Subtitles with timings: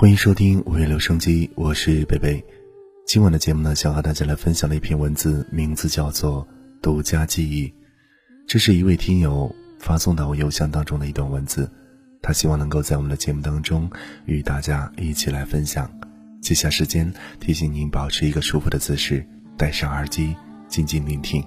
[0.00, 2.40] 欢迎收听五月留声机，我是贝贝。
[3.04, 6.46] 今晚的节目呢，想和大家来分享的一篇文字，名字叫做
[6.80, 7.66] 《独家记忆》。
[8.46, 11.68] 这是一位听友发送到我邮箱当中的一段文字，
[12.22, 13.90] 他希望能够在我们的节目当中
[14.24, 15.90] 与大家一起来分享。
[16.40, 20.32] 接下时间，提醒您保持一个舒服的姿势，戴上耳机，
[20.68, 21.44] 静静聆听。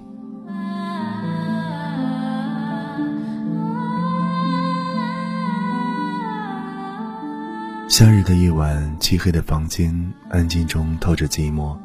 [7.91, 9.93] 夏日的夜晚，漆黑的房间，
[10.29, 11.77] 安静中透着寂寞。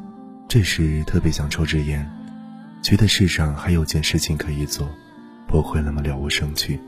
[0.47, 2.09] 这时特别想抽支烟，
[2.81, 4.89] 觉得世上还有件事情可以做，
[5.47, 6.79] 不会那么了无生趣。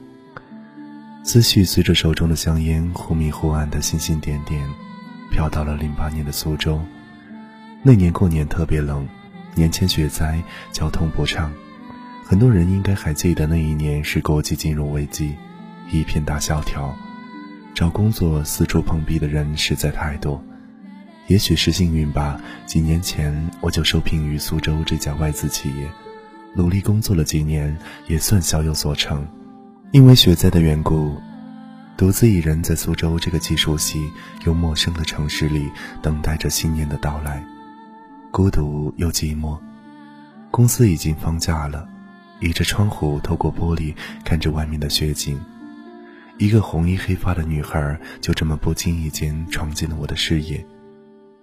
[1.22, 4.66] 思绪随着手中的香烟忽明忽暗的星星点点，
[5.30, 6.80] 飘到了零八年的苏州。
[7.84, 9.06] 那年过年特别冷，
[9.54, 11.52] 年前雪灾，交通不畅。
[12.24, 15.36] 很多人应该还记得那一年是国际金融危机，
[15.92, 16.96] 一片大萧条。
[17.80, 20.44] 找工作四处碰壁的人实在太多，
[21.28, 22.38] 也许是幸运吧。
[22.66, 25.90] 几年前我就受聘于苏州这家外资企业，
[26.54, 27.74] 努力工作了几年，
[28.06, 29.26] 也算小有所成。
[29.94, 31.16] 因为雪灾的缘故，
[31.96, 34.12] 独自一人在苏州这个既熟悉
[34.46, 37.42] 又陌生的城市里等待着新年的到来，
[38.30, 39.58] 孤独又寂寞。
[40.52, 41.88] 公司已经放假了，
[42.42, 45.40] 倚着窗户，透过玻璃看着外面的雪景。
[46.40, 50.66] 一个红衣黑发的女孩就这么不经意间闯进了我的视野，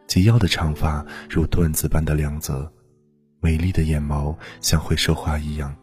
[0.06, 2.72] 及腰的长发如缎子般的亮泽，
[3.40, 5.76] 美丽的眼眸像会说话一样，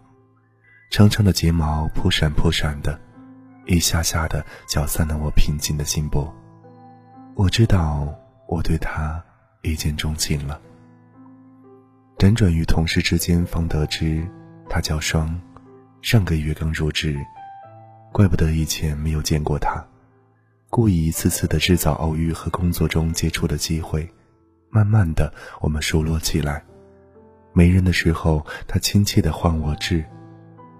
[0.89, 2.99] 长长的睫毛扑闪扑闪的，
[3.67, 6.33] 一下下的搅散了我平静的心波。
[7.35, 8.11] 我知道
[8.47, 9.23] 我对她
[9.61, 10.59] 一见钟情了。
[12.17, 14.27] 辗转于同事之间，方得知
[14.67, 15.39] 她叫双，
[16.01, 17.15] 上个月刚入职。
[18.13, 19.83] 怪不得以前没有见过他，
[20.69, 24.07] 故意一次次的制造偶遇和工作中接触的机会，
[24.69, 26.63] 慢慢的我们熟络起来。
[27.53, 30.05] 没人的时候，他亲切的唤我志，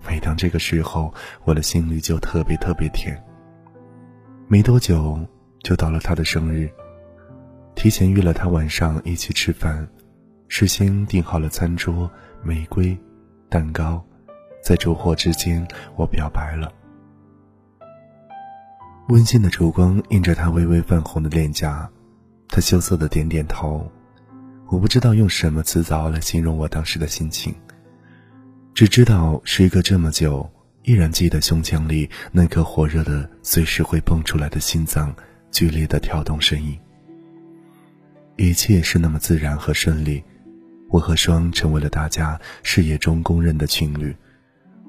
[0.07, 1.11] 每当这个时候，
[1.44, 3.19] 我的心里就特别特别甜。
[4.47, 5.19] 没多久
[5.63, 6.69] 就到了他的生日，
[7.73, 9.88] 提前约了他晚上一起吃饭，
[10.50, 12.07] 事先订好了餐桌、
[12.44, 12.95] 玫瑰、
[13.50, 14.05] 蛋糕，
[14.61, 16.71] 在烛火之间，我表白了。
[19.09, 21.90] 温馨的烛光映着她微微泛红的脸颊，
[22.47, 23.91] 她羞涩的点点头。
[24.69, 27.53] 我不知道用什么词藻来形容我当时的心情，
[28.74, 30.50] 只知道时隔这么久，
[30.84, 35.13] 依然记得胸腔里那颗火热的、随时会蹦出来的心脏
[35.52, 36.80] 剧烈的跳动声音。
[38.38, 40.24] 一切是那么自然和顺利，
[40.90, 44.16] 我和双成为了大家视野中公认的情侣。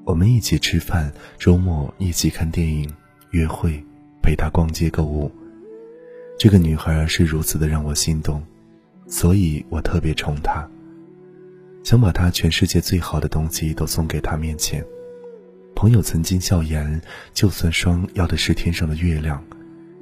[0.03, 2.91] 我们一起吃饭，周末一起看电影，
[3.31, 3.85] 约会。
[4.25, 5.31] 陪她逛街购物，
[6.35, 8.43] 这个女孩是如此的让我心动，
[9.05, 10.67] 所以我特别宠她，
[11.83, 14.83] 想把她全世界最好的东西都送给她面前。
[15.75, 16.99] 朋友曾经笑言，
[17.33, 19.43] 就算霜要的是天上的月亮，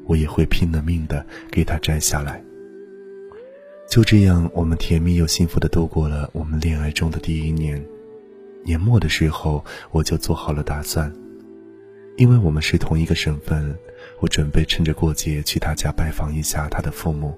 [0.05, 2.41] 我也会拼了命的给她摘下来。
[3.89, 7.83] 就这样，我们甜蜜又幸福的度过了我们恋爱中的第一年。
[8.63, 11.13] 年末的时候，我就做好了打算，
[12.17, 13.75] 因为我们是同一个省份。
[14.19, 17.37] 我准备趁着过节去他家拜访一下他的父母，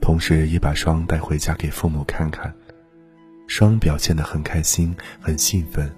[0.00, 2.54] 同时也把双带回家给父母看看。
[3.46, 5.90] 双表现得很开心，很兴奋，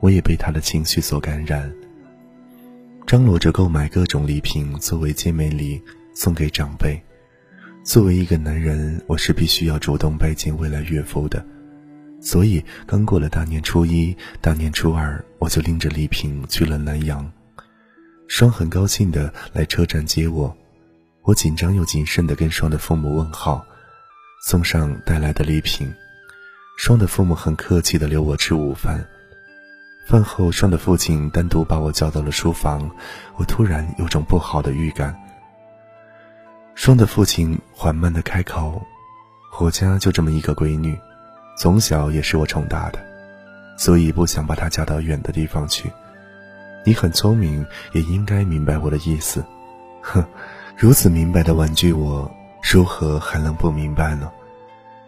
[0.00, 1.72] 我也被他的情绪所感染，
[3.06, 5.82] 张罗着购买各种礼品作为见面礼
[6.14, 7.00] 送给长辈。
[7.82, 11.44] 作为一个男人，我是必须要主动拜见未来岳父的，
[12.22, 17.30] 所以刚过了大年初一、大年初二，我就拎着礼品去了南阳。
[18.28, 20.56] 双很高兴的来车站接我，
[21.22, 23.62] 我紧张又谨慎的跟双的父母问好，
[24.46, 25.92] 送上带来的礼品。
[26.78, 29.04] 双的父母很客气的留我吃午饭。
[30.08, 32.90] 饭后，双的父亲单独把我叫到了书房，
[33.36, 35.14] 我突然有种不好的预感。
[36.74, 38.80] 双的父亲缓慢的开口
[39.60, 40.98] ：“我家就这么一个闺女，
[41.56, 42.98] 从小也是我宠大的，
[43.76, 45.90] 所以不想把她嫁到远的地方去。”
[46.84, 49.44] 你很聪明，也应该明白我的意思。
[50.00, 50.24] 哼，
[50.76, 52.28] 如此明白的婉拒我，
[52.60, 54.28] 如何还能不明白呢？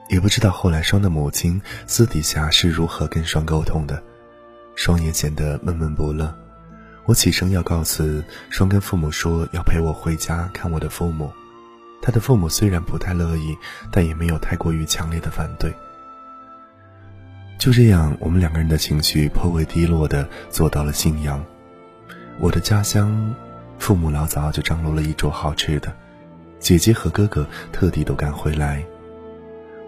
[0.08, 4.00] 也不知道后来双的母亲私底下是如何跟双沟通的。
[4.76, 6.32] 双也显得闷闷不乐。
[7.06, 11.32] 我起身要告辞，双跟父母说要陪我回家看我的父母。
[12.00, 13.56] 他的父母虽然不太乐意，
[13.91, 15.75] 但也没有太过于强烈的反对。
[17.65, 21.43] 就这样，我们两个人的情绪颇为低落的坐到了信阳。
[22.39, 23.35] 我的家乡，
[23.79, 25.91] 父母老早就张罗了一桌好吃的，
[26.59, 28.85] 姐姐和哥哥特地都赶回来。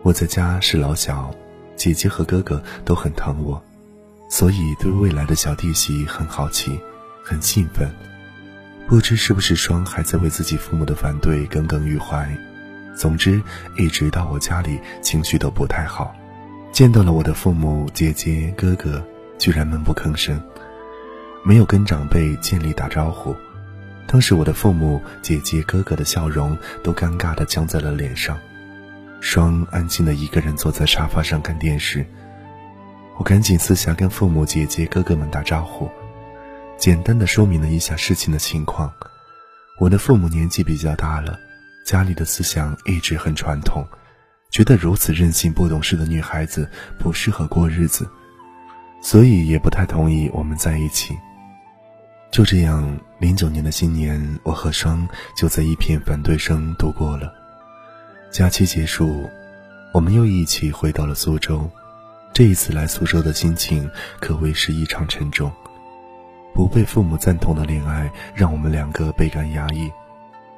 [0.02, 1.31] 我在家是老小，
[1.76, 3.62] 姐姐和哥哥都很疼我，
[4.31, 6.81] 所以对未来的小弟媳很好奇，
[7.23, 7.90] 很兴奋。
[8.87, 12.26] 不知是不是双还在为自己父母的反对耿耿于怀。
[12.96, 13.43] 总之，
[13.76, 16.17] 一直到我家里情绪都不太好，
[16.76, 19.02] 见到了我的父母、姐姐、哥哥，
[19.38, 20.38] 居然闷不吭声，
[21.43, 23.34] 没有跟长辈见礼打招呼。
[24.06, 28.38] 当时我的父母、姐姐、哥哥的笑容都尴尬的僵在了脸上。
[29.23, 32.05] 双安静的一个人坐在沙发上看电视。
[33.17, 35.88] 我赶紧私下跟父母、姐姐、哥哥们打招呼。
[36.76, 38.93] 简单的说明了一下事情的情况。
[39.81, 41.38] 我的父母年纪比较大了，
[41.87, 43.82] 家里的思想一直很传统，
[44.50, 48.08] 觉得如此任性不懂事的女孩子不适合过日子，
[49.02, 51.16] 所以也不太同意我们在一起。
[52.31, 55.06] 就这样，零九年的新年，我和双
[55.37, 57.32] 就在一片反对声度过了。
[58.31, 59.28] 假期结束，
[59.93, 61.70] 我们又一起回到了苏州。
[62.32, 63.90] 这一次来苏州的心情
[64.20, 65.50] 可谓是异常沉重。
[66.54, 69.90] 不被父母赞同的恋爱，让我们两个倍感压抑。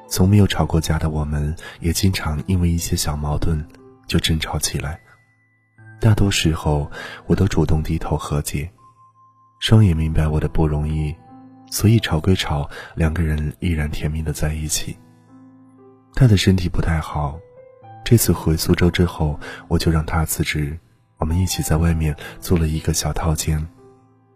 [0.08, 3.62] 从没有吵过架的我们，也经常因为一些小矛盾
[4.06, 4.98] 就争吵起来。
[6.00, 6.90] 大多时候，
[7.26, 8.70] 我都主动低头和解。
[9.60, 11.14] 双也明白我的不容易，
[11.70, 14.96] 所以吵归吵，两个人依然甜蜜的在一起。
[16.14, 17.38] 他的身体不太好，
[18.04, 20.78] 这次回苏州之后，我就让他辞职，
[21.18, 23.68] 我们一起在外面租了一个小套间。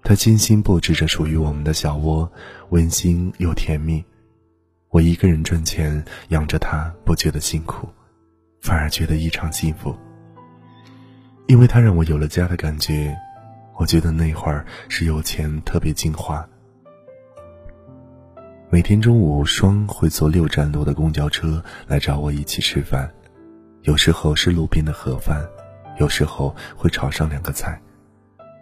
[0.02, 2.30] 他精心布置着属于我们的小窝，
[2.70, 4.04] 温馨又甜蜜。
[4.92, 7.88] 我一个人赚钱养着他，不觉得辛苦，
[8.60, 9.96] 反而觉得异常幸福。
[11.46, 13.16] 因为他让我有了家的感觉，
[13.78, 16.46] 我觉得那会儿是有钱特别进化。
[18.68, 23.10] 每天中午，双会坐六站路的公交车来找我一起吃饭，
[23.84, 25.42] 有时候是路边的盒饭，
[25.98, 27.80] 有时候会炒上两个菜。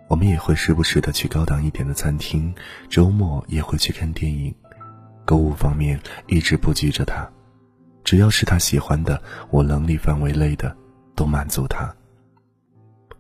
[0.07, 2.55] 我们也会时不时的去高档一点的餐厅，
[2.89, 4.55] 周末也会去看电影，
[5.31, 5.97] 购物方面
[6.27, 7.31] 一直不拘着他，
[8.03, 10.77] 只要是他喜欢的，我能力范围内的
[11.15, 11.89] 都满足他。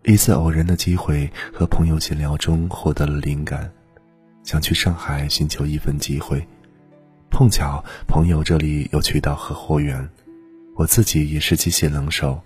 [0.02, 3.70] 一次偶然的机会，和朋友闲聊中获得了灵感，
[4.42, 6.44] 想去上海寻求一份机会，
[7.30, 10.10] 碰巧朋友这里有渠道和货源，
[10.74, 12.42] 我自己也是机械能手，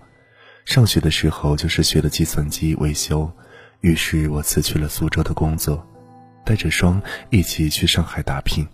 [0.67, 3.32] 上学的时候就是学的计算机维修。
[3.81, 5.82] 于是我辞去了苏州的工作，
[6.44, 7.00] 带着双
[7.31, 8.67] 一起去上海打拼，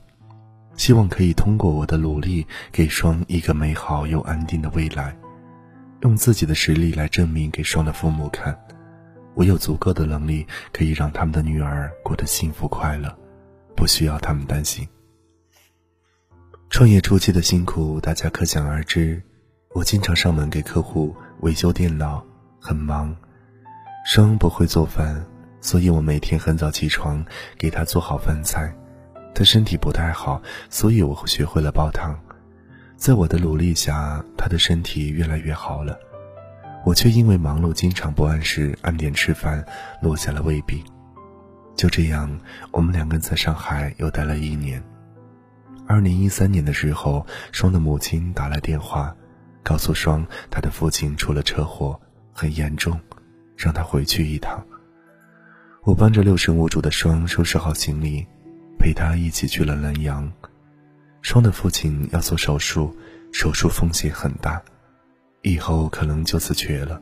[0.76, 5.17] 希望可以通过我的努力，给双一个美好又安定的未来，
[6.00, 8.58] 用自己的实力来证明给双的父母看，
[9.34, 13.14] 我有足够的能力可以让他们的女儿过得幸福快乐，
[13.76, 14.88] 不需要他们担心。
[16.70, 19.22] 创业初期的辛苦大家可想而知，
[19.75, 22.25] 我经常上门给客户维修电脑，
[22.61, 23.14] 很忙。
[24.06, 25.22] 双不会做饭，
[25.61, 27.22] 所以我每天很早起床
[27.58, 28.75] 给他做好饭菜。
[29.35, 32.19] 他身体不太好，所以我学会了煲汤。
[32.96, 35.99] 在我的努力下，他的身体越来越好了。
[36.84, 39.65] 我却因为忙碌，经常不按时按点吃饭，
[40.03, 40.84] 落下了胃病。
[41.77, 44.82] 就这样，我们两个人在上海又待了一年。
[45.87, 49.15] 二零一三年的时候，双的母亲打来电话，
[49.63, 52.01] 告诉双他的父亲出了车祸，
[52.32, 52.99] 很严重。
[53.63, 54.65] 让他回去一趟。
[55.82, 58.27] 我帮着六神无主的双收拾好行李，
[58.81, 60.32] 陪他一起去了南阳。
[61.20, 62.96] 双的父亲要做手术，
[63.31, 64.60] 手术风险很大，
[65.43, 66.99] 以后可能就此绝了。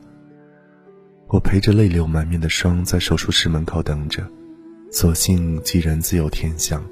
[1.29, 4.29] 我陪着泪流满面的双在手术室门口等着。
[4.91, 6.83] 所幸既然自有天相，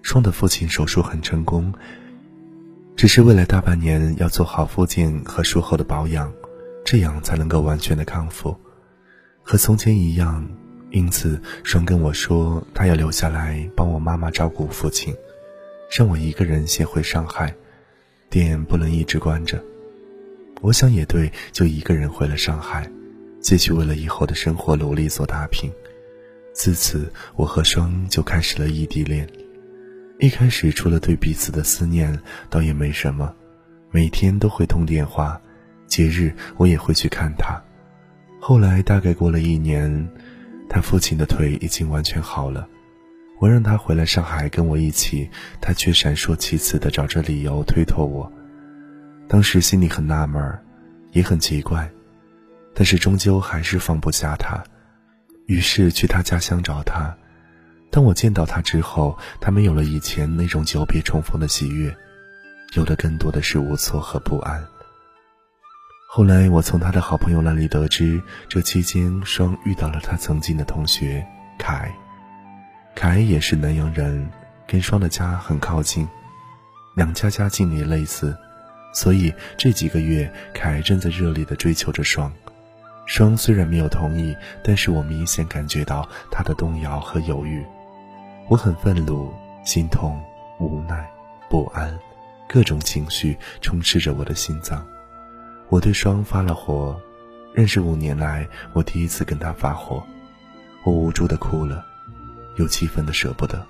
[0.00, 1.74] 双的父亲手术很成功，
[2.96, 6.32] 只是未来大半年要做好复健和术后的保养，
[6.84, 8.56] 这样才能够完全的康复。
[9.42, 10.48] 和从前一样，
[10.94, 15.12] 因此双跟我说，他要留下来帮我妈妈照顾父亲，
[15.90, 17.52] 让我一个人先回上海，
[18.30, 19.60] 店不能一直关着。
[20.60, 22.88] 我想也对，就一个人回了上海，
[23.40, 25.68] 继续为了以后的生活努力做打拼。
[26.52, 29.28] 自此，我和双就开始了异地恋。
[30.20, 32.16] 一开始除了对彼此的思念，
[32.48, 33.34] 倒也没什么，
[33.90, 35.40] 每天都会通电话，
[35.88, 37.60] 节日我也会去看他。
[38.40, 40.08] 后来大概过了一年，
[40.68, 42.68] 他父亲的腿已经完全好了。
[43.40, 45.28] 我让他回来上海跟我一起，
[45.60, 48.30] 他却闪烁其词的找着理由推脱我。
[49.28, 50.58] 当时心里很纳闷，
[51.12, 51.90] 也很奇怪，
[52.72, 54.62] 但是终究还是放不下他，
[55.46, 57.14] 于是去他家乡找他。
[57.90, 61.94] 当我见到他之后，他没有了以前那种久别重逢的喜悦，
[62.74, 64.64] 有的更多的是无措和不安。
[66.16, 71.26] 后来，我从他的好朋友那里得知，这期间双遇到了他曾经的同学
[71.58, 71.92] 凯。
[72.94, 74.30] 凯也是南阳人，
[74.64, 76.06] 跟双的家很靠近，
[76.94, 78.32] 两家家境也类似，
[78.92, 82.32] 所以这几个月，凯正在热烈的追求着双。
[83.06, 87.60] 双虽然没有同意，但是我明显感觉到他的动摇和犹豫。
[88.46, 90.22] 我很愤怒、心痛、
[90.60, 91.10] 无奈、
[91.50, 91.92] 不安，
[92.48, 94.80] 各种情绪充斥着我的心脏。
[95.68, 97.00] 我对双发了火，
[97.52, 100.02] 认识五年来，我第一次跟他发火。
[100.84, 101.84] 我无助的哭了，
[102.56, 103.66] 又气愤的舍不得。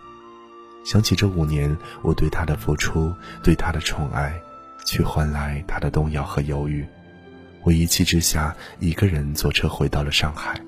[0.84, 4.38] 想起这五年我对他的付出，对他的宠爱，
[4.84, 6.84] 却换来他的动摇和犹豫。
[7.62, 10.60] 我一气之下，一个人坐车回到了上海。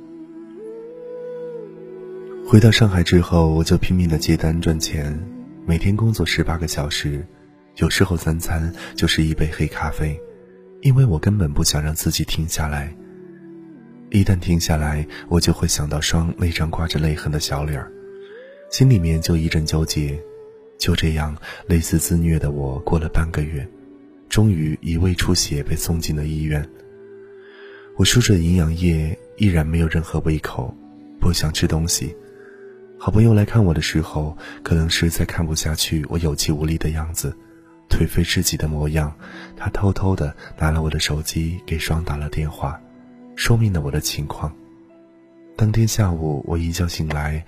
[2.49, 5.21] 回到上海之后，我就拼命的接单赚钱，
[5.67, 7.27] 每天工作十八个小时，
[7.77, 10.19] 有时候三餐就是一杯黑咖啡。
[10.87, 12.97] 因为我根本不想让自己停下来。
[14.11, 17.91] 一旦停下来，我就会想到双那张挂着泪痕的小脸儿，
[18.71, 20.17] 心里面就一阵纠结。
[20.79, 23.69] 就这样，类似自虐的我过了半个月，
[24.29, 26.65] 终于一胃出血被送进了医院。
[27.97, 30.73] 我输着营养液，依然没有任何胃口，
[31.19, 32.15] 不想吃东西。
[32.97, 37.37] 好朋友来看我的时候，可能实在看不下去我有气无力的样子。
[37.89, 39.15] 颓废至极的模样，
[39.57, 42.81] 他偷偷的拿了我的手机给双打了电话，
[43.35, 44.55] 说明了我的情况。
[45.57, 47.45] 当天下午，我一觉醒来，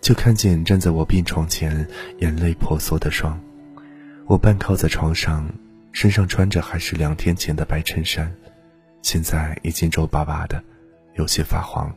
[0.00, 3.40] 就看见站在我病床前眼泪婆娑的双。
[4.26, 5.48] 我半靠在床上，
[5.90, 8.32] 身上穿着还是两天前的白衬衫，
[9.02, 10.62] 现在已经皱巴巴的，
[11.16, 11.92] 有些发黄。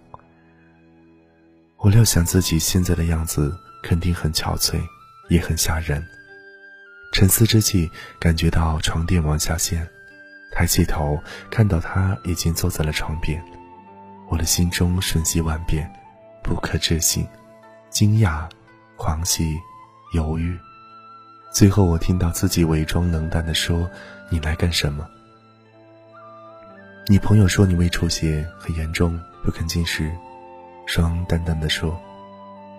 [1.78, 4.80] 我料想自己现在的样子肯定很憔悴，
[5.30, 6.04] 也很吓人。
[7.12, 9.88] 沉思之际，感觉到床垫往下陷，
[10.52, 13.44] 抬起头，看到他已经坐在了床边，
[14.30, 15.92] 我的心中瞬息万变，
[16.42, 17.28] 不可置信、
[17.90, 18.50] 惊讶、
[18.96, 19.58] 狂喜、
[20.14, 20.58] 犹豫，
[21.52, 23.90] 最后我听到自己伪装冷淡的说
[24.32, 25.06] ：“你来干什么？”
[27.08, 30.12] 你朋友说你胃出血很严重，不肯进食。
[30.86, 32.02] 双淡淡的说。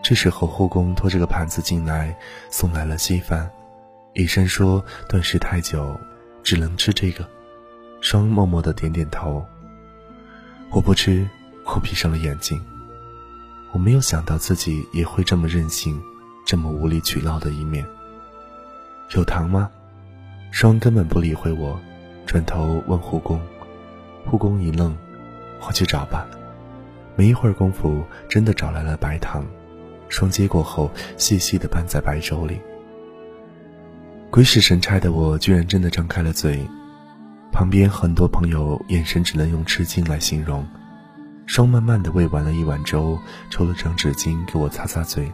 [0.02, 2.16] 这时候护工拖着个盘子进来，
[2.50, 3.48] 送来了稀饭。
[4.14, 5.99] 医生说断食太久，
[6.42, 7.26] 只能吃这个。
[8.02, 9.42] 双默默的点点头。
[10.71, 11.26] 我不吃，
[11.64, 12.61] 我闭上了眼睛。
[13.73, 15.99] 我没有想到自己也会这么任性，
[16.45, 17.87] 这么无理取闹的一面。
[19.14, 19.71] 有糖吗？
[20.50, 21.81] 双根本不理会我，
[22.26, 23.40] 转头问护工。
[24.26, 24.95] 护工一愣，
[25.66, 26.26] 我去找吧。
[27.16, 29.47] 没一会儿功夫，真的找来了白糖。
[30.11, 32.61] 双接过后，细细的拌在白粥里。
[34.32, 36.66] 鬼使神差的我，居然真的张开了嘴，
[37.52, 40.66] 旁边很多朋友眼神只能用吃惊来形容。
[41.44, 43.18] 双慢慢的喂完了一碗粥，
[43.50, 45.30] 抽了张纸巾给我擦擦嘴。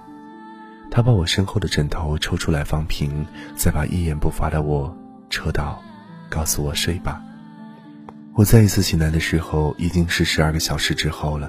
[0.90, 3.24] 他把我身后的枕头抽出来放平，
[3.54, 4.92] 再把一言不发的我
[5.30, 5.80] 扯倒，
[6.28, 7.22] 告诉我睡吧。
[8.34, 11.48] 我再一次醒来的时候，已经是十二个小时之后了。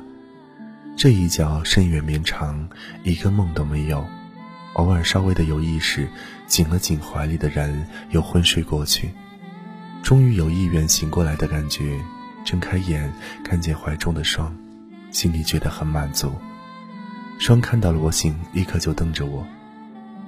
[0.95, 2.69] 这一觉甚远绵长，
[3.03, 4.05] 一个梦都没有。
[4.73, 6.07] 偶尔稍微的有意识，
[6.47, 9.11] 紧了紧怀里的人，又昏睡过去。
[10.01, 11.99] 终于有意愿醒过来的感觉，
[12.45, 13.11] 睁开眼
[13.43, 14.55] 看见怀中的双，
[15.11, 16.33] 心里觉得很满足。
[17.39, 19.45] 双看到了我醒，立刻就瞪着我：“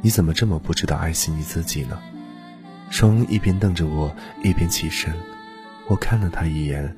[0.02, 1.98] 你怎么这么不知道爱惜你自己呢？”
[2.90, 5.14] 双一边瞪着我，一边起身。
[5.88, 6.94] 我看了他一眼，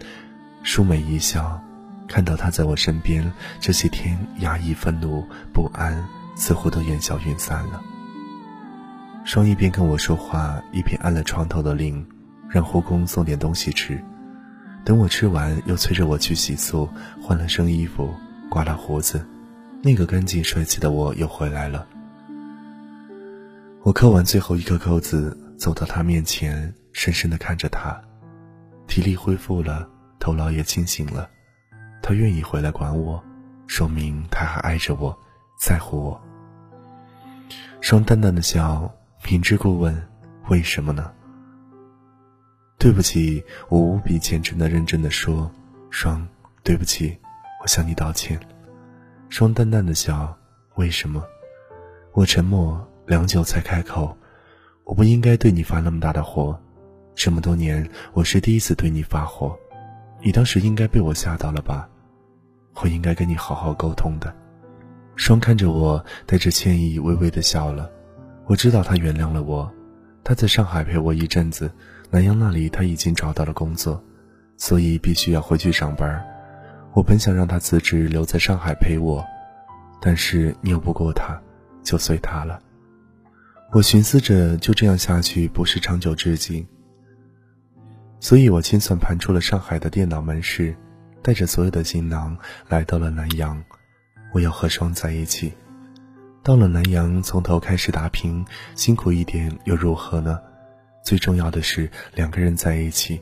[0.63, 1.61] 舒眉一笑，
[2.07, 6.07] 看到他在我身边，这些天压抑、愤怒、不安。
[6.35, 7.81] 似乎都烟消云散了。
[9.25, 12.05] 双一边跟我说话，一边按了床头的铃，
[12.49, 13.97] 让护工送点东西吃。
[14.83, 16.89] 等我吃完，又催着我去洗漱，
[17.21, 18.13] 换了身衣服，
[18.49, 19.25] 刮了胡子，
[19.81, 21.87] 那个干净帅气的我又回来了。
[23.83, 27.97] 我扣完最后一颗扣子，走到他面前，深深的看着他，
[28.87, 29.87] 体力恢复了，
[30.19, 31.29] 头脑也清醒了。
[32.01, 33.23] 他愿意回来管我，
[33.67, 35.17] 说明他还爱着我。
[35.65, 36.21] 在乎我，
[37.79, 38.93] 双淡淡的笑，
[39.25, 39.95] 明知故问，
[40.49, 41.09] 为什么呢？
[42.77, 45.49] 对不起，我无比虔诚的、认真的说，
[45.89, 46.27] 双，
[46.63, 47.17] 对不起，
[47.61, 48.37] 我向你道歉。
[49.29, 50.37] 双淡淡的笑，
[50.75, 51.23] 为什么？
[52.11, 54.17] 我沉默良久才开口，
[54.83, 56.59] 我不应该对你发那么大的火，
[57.15, 59.57] 这么多年，我是第一次对你发火，
[60.21, 61.87] 你当时应该被我吓到了吧？
[62.81, 64.42] 我应该跟你好好沟通的。
[65.15, 67.89] 双看着我，带着歉意，微微的笑了。
[68.45, 69.71] 我知道他原谅了我，
[70.23, 71.71] 他在上海陪我一阵子，
[72.09, 74.03] 南阳那里他已经找到了工作，
[74.57, 76.23] 所以必须要回去上班。
[76.93, 79.23] 我本想让他辞职留在上海陪我，
[80.01, 81.39] 但是拗不过他，
[81.83, 82.59] 就随他了。
[83.71, 86.67] 我寻思着就这样下去不是长久之计，
[88.19, 90.75] 所以我清算盘出了上海的电脑门市，
[91.21, 93.63] 带着所有的行囊来到了南阳。
[94.33, 95.53] 我要和双在一起。
[96.43, 100.37] 到了南阳，从头开始打拼，辛苦一点又如何呢？
[101.05, 103.21] 最重要的是两个人在一起，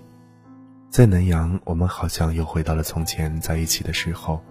[0.90, 4.44] 在南阳，我们好像又回到了从前在一起的时候，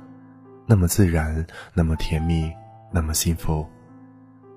[0.66, 2.48] 那么自然，那么甜蜜，
[2.92, 3.66] 那么幸福。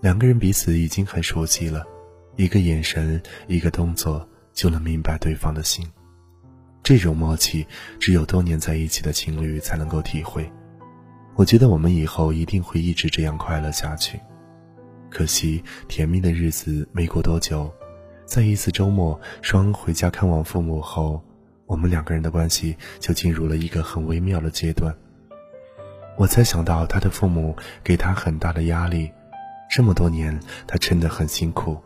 [0.02, 1.84] 两个人彼此已经很熟悉了，
[2.36, 5.88] 一个眼神，一个动作，就能明白对方的心。
[6.84, 7.66] 这种默契，
[8.00, 10.52] 只有多年在一起的情侣才能够体会。
[11.36, 14.20] 我觉得我们以后一定会一直这样快乐下去。
[15.10, 17.72] 可惜甜蜜的日子没过多久，
[18.26, 21.24] 在一次周末，双回家看望父母后，
[21.66, 24.94] 我们两个人的关系就进入了一个很微妙的阶段。
[26.18, 29.12] 我才想到他的父母给他很大的压力，
[29.70, 31.78] 这么多年他真的很辛苦，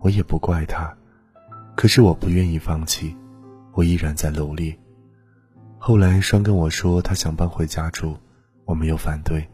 [0.00, 0.92] 我也不怪他。
[1.76, 3.16] 可是我不愿意放弃，
[3.72, 4.76] 我依然在努力。
[5.78, 8.16] 后来双跟我说，他想搬回家住。
[8.68, 9.48] 我没有反对，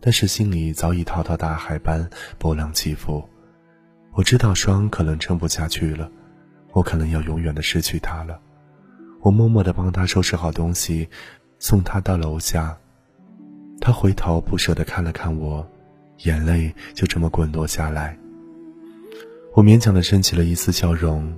[0.00, 2.08] 但是心里早已滔滔大海般
[2.38, 3.28] 波浪起伏。
[4.12, 6.08] 我知道霜可能撑不下去了，
[6.70, 8.40] 我可能要永远的失去他了。
[9.22, 11.08] 我默默的帮他收拾好东西，
[11.58, 12.78] 送他到楼下。
[13.80, 15.68] 他回头不舍得看了看我，
[16.18, 18.16] 眼泪就这么滚落下来。
[19.52, 21.36] 我勉强的升起了一丝笑容。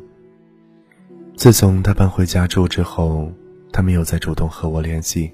[1.35, 3.33] 自从他搬回家住之后，
[3.73, 5.33] 他没有再主动和我联系。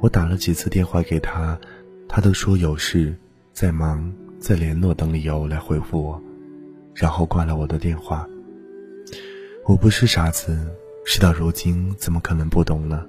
[0.00, 1.58] 我打了几次电话给他，
[2.08, 3.14] 他都说有事，
[3.52, 6.22] 在忙，在联络等理由来回复我，
[6.94, 8.26] 然后挂了我的电话。
[9.66, 10.56] 我不是傻子，
[11.04, 13.04] 事到如今怎么可能不懂呢？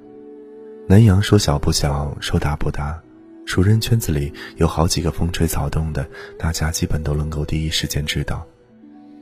[0.87, 2.99] 南阳说小不小，说大不大，
[3.45, 8.43] 熟人圈子里有好几个风吹草动的，大家基本都能够第一时间知道。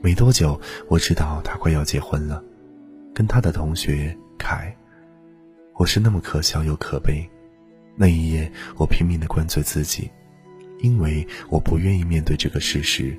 [0.00, 2.42] 没多久，我知道他快要结婚了，
[3.14, 4.74] 跟他的同学凯。
[5.74, 7.28] 我是那么可笑又可悲。
[8.00, 10.08] 那一夜，我拼命的灌醉自己，
[10.78, 13.18] 因为我不愿意面对这个事实，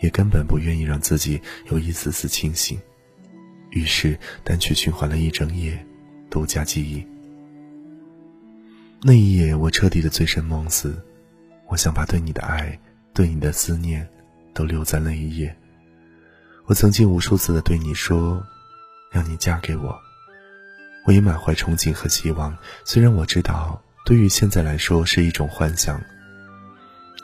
[0.00, 1.38] 也根本不愿意让自己
[1.70, 2.78] 有一丝丝清醒。
[3.68, 5.86] 于是单曲循环了一整夜，
[6.30, 7.06] 独家记忆。
[9.02, 10.96] 那一夜，我彻底的醉生梦死，
[11.68, 12.80] 我想把对你的爱、
[13.12, 14.08] 对你的思念，
[14.54, 15.54] 都留在那一夜。
[16.64, 18.42] 我曾经无数次的对你说，
[19.12, 19.94] 让你嫁给我。
[21.04, 23.82] 我也满怀憧憬和希望，虽然我知道。
[24.06, 26.00] 对于现在来说是一种幻想，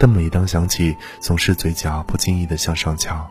[0.01, 3.25] 但每当想起，总是嘴角不经意的向上翘。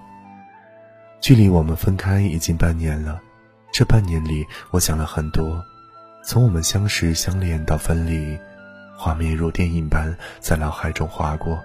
[1.19, 3.21] 距离我们分开已经半年了，
[3.69, 5.61] 这半年里，我想了很多，
[6.23, 8.39] 从我们相识相恋到分离，
[8.95, 11.61] 画面如电影般在脑海中划过，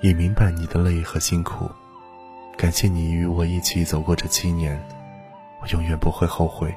[0.00, 1.70] 也明白你的累和辛苦。
[2.56, 4.84] 感谢你与我一起走过这七年，
[5.62, 6.74] 我永远不会后悔。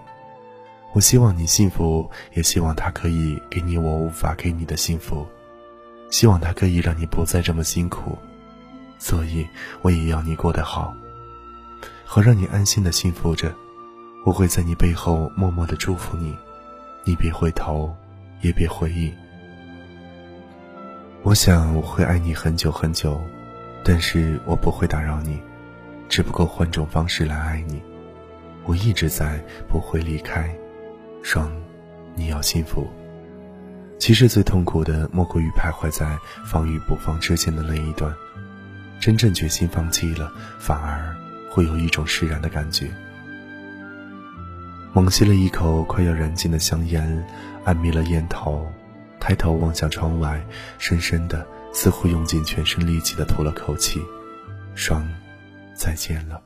[0.94, 5.28] 我希望你幸福，也希望他可以给你我无法给你的幸福，
[6.10, 8.18] 希望他可以让你不再这么辛苦，
[8.98, 9.46] 所以
[9.82, 10.96] 我也要你过得好，
[12.04, 13.54] 好让你安心的幸福着。
[14.26, 16.36] 我会在你背后默默的祝福你，
[17.04, 17.96] 你别回头，
[18.42, 19.14] 也别回忆。
[21.24, 23.22] 我想我会爱你很久很久，
[23.84, 25.40] 但是我不会打扰你，
[26.10, 27.82] 只不过换种方式来爱你。
[28.66, 30.54] 我一直在，不会离开。
[31.22, 31.52] 双，
[32.16, 32.88] 你要幸福。
[34.00, 38.14] 其实最痛苦的莫过于徘徊在放与不放之间的那一段。
[39.00, 41.16] 真正决心放弃了，反而
[41.52, 42.90] 会有一种释然的感觉。
[44.94, 47.26] 猛吸了一口快要燃尽的香烟，
[47.64, 48.68] 按灭了烟头，
[49.20, 50.44] 抬头望向窗外，
[50.80, 54.02] 深深的，似乎用尽全身力气的吐了口气。
[54.74, 55.08] 双，
[55.76, 56.42] 再见了。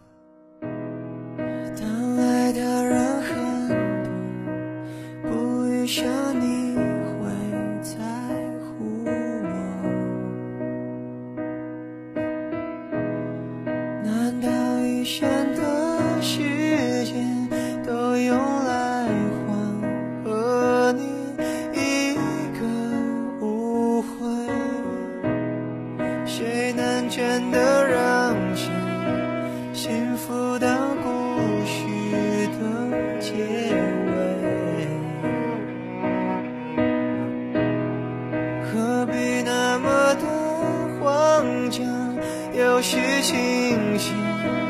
[42.81, 44.15] 是清醒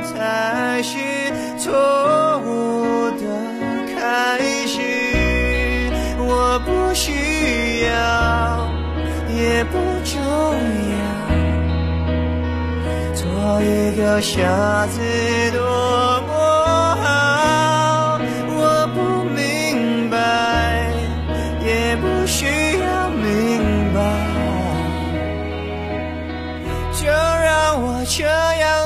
[0.03, 0.81] 才。
[0.83, 0.97] 是
[1.59, 1.71] 错
[2.39, 3.23] 误的
[3.93, 4.81] 开始。
[6.17, 7.11] 我不需
[7.85, 8.67] 要，
[9.29, 10.19] 也不重
[10.97, 10.99] 要，
[13.13, 14.99] 做一个傻子
[15.51, 15.61] 多
[16.27, 16.33] 么
[17.03, 18.19] 好。
[18.49, 18.59] 我
[18.95, 20.15] 不明白，
[21.63, 22.45] 也不需
[22.79, 23.99] 要明白，
[26.93, 27.05] 就
[28.05, 28.80] 这样